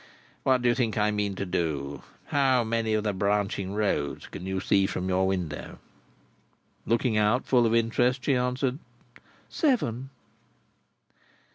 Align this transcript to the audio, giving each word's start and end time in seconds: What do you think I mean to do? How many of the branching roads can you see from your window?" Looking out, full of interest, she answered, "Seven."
What 0.41 0.63
do 0.63 0.69
you 0.69 0.73
think 0.73 0.97
I 0.97 1.11
mean 1.11 1.35
to 1.35 1.45
do? 1.45 2.01
How 2.25 2.63
many 2.63 2.95
of 2.95 3.03
the 3.03 3.13
branching 3.13 3.75
roads 3.75 4.25
can 4.25 4.47
you 4.47 4.59
see 4.59 4.87
from 4.87 5.07
your 5.09 5.27
window?" 5.27 5.77
Looking 6.87 7.19
out, 7.19 7.45
full 7.45 7.67
of 7.67 7.75
interest, 7.75 8.25
she 8.25 8.33
answered, 8.33 8.79
"Seven." 9.47 10.09